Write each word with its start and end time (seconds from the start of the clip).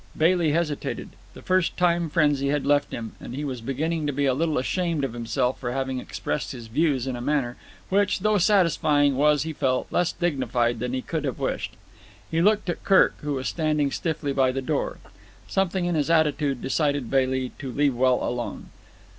Bailey 0.17 0.51
hesitated. 0.51 1.09
The 1.35 1.43
first 1.43 1.77
time 1.77 2.09
frenzy 2.09 2.47
had 2.47 2.65
left 2.65 2.91
him, 2.91 3.11
and 3.19 3.35
he 3.35 3.45
was 3.45 3.61
beginning 3.61 4.07
to 4.07 4.11
be 4.11 4.25
a 4.25 4.33
little 4.33 4.57
ashamed 4.57 5.03
of 5.03 5.13
himself 5.13 5.59
for 5.59 5.73
having 5.73 5.99
expressed 5.99 6.53
his 6.53 6.65
views 6.65 7.05
in 7.05 7.15
a 7.15 7.21
manner 7.21 7.55
which, 7.89 8.21
though 8.21 8.39
satisfying, 8.39 9.15
was, 9.15 9.43
he 9.43 9.53
felt, 9.53 9.85
less 9.91 10.11
dignified 10.11 10.79
than 10.79 10.93
he 10.93 11.03
could 11.03 11.23
have 11.23 11.37
wished. 11.37 11.75
He 12.31 12.41
looked 12.41 12.67
at 12.67 12.83
Kirk, 12.83 13.13
who 13.21 13.35
was 13.35 13.47
standing 13.47 13.91
stiffly 13.91 14.33
by 14.33 14.51
the 14.51 14.59
door. 14.59 14.97
Something 15.47 15.85
in 15.85 15.93
his 15.93 16.09
attitude 16.09 16.63
decided 16.63 17.11
Bailey 17.11 17.51
to 17.59 17.71
leave 17.71 17.93
well 17.95 18.23
alone. 18.27 18.71